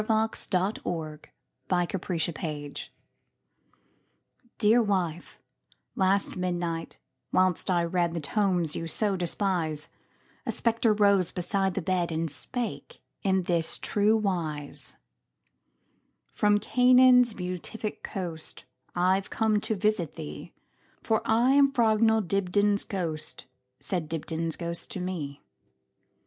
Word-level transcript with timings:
By 0.01 0.07
EugeneField 0.07 0.83
1045 0.83 2.01
Dibdin's 2.31 2.65
Ghost 2.73 2.89
DEAR 4.57 4.81
wife, 4.81 5.37
last 5.95 6.35
midnight, 6.35 6.97
whilst 7.31 7.69
I 7.69 7.85
readThe 7.85 8.23
tomes 8.23 8.75
you 8.75 8.87
so 8.87 9.15
despise,A 9.15 10.51
spectre 10.51 10.91
rose 10.93 11.29
beside 11.29 11.75
the 11.75 11.83
bed, 11.83 12.11
And 12.11 12.31
spake 12.31 13.03
in 13.21 13.43
this 13.43 13.77
true 13.77 14.17
wise:"From 14.17 16.57
Canaan's 16.57 17.35
beatific 17.35 18.01
coastI 18.01 18.65
've 19.21 19.29
come 19.29 19.59
to 19.61 19.75
visit 19.75 20.15
thee, 20.15 20.51
For 21.03 21.21
I 21.25 21.51
am 21.51 21.71
Frognall 21.71 22.23
Dibdin's 22.27 22.85
ghost,"Says 22.85 24.01
Dibdin's 24.07 24.55
ghost 24.55 24.89
to 24.89 24.99
me. 24.99 25.43